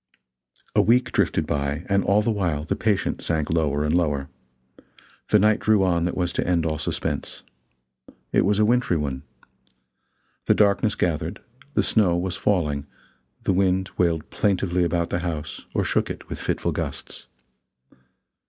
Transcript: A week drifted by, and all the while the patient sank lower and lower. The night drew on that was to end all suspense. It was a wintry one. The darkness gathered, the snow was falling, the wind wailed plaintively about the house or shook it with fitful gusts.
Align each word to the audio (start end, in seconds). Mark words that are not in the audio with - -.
A 0.75 0.81
week 0.81 1.11
drifted 1.11 1.45
by, 1.45 1.85
and 1.87 2.03
all 2.03 2.23
the 2.23 2.31
while 2.31 2.63
the 2.63 2.75
patient 2.75 3.21
sank 3.21 3.51
lower 3.51 3.83
and 3.85 3.93
lower. 3.95 4.29
The 5.29 5.37
night 5.37 5.59
drew 5.59 5.83
on 5.83 6.05
that 6.05 6.17
was 6.17 6.33
to 6.33 6.47
end 6.47 6.65
all 6.65 6.79
suspense. 6.79 7.43
It 8.31 8.43
was 8.43 8.57
a 8.57 8.65
wintry 8.65 8.97
one. 8.97 9.21
The 10.47 10.55
darkness 10.55 10.95
gathered, 10.95 11.39
the 11.75 11.83
snow 11.83 12.17
was 12.17 12.35
falling, 12.35 12.87
the 13.43 13.53
wind 13.53 13.91
wailed 13.95 14.27
plaintively 14.31 14.83
about 14.83 15.11
the 15.11 15.19
house 15.19 15.67
or 15.75 15.85
shook 15.85 16.09
it 16.09 16.29
with 16.29 16.39
fitful 16.39 16.71
gusts. 16.71 17.27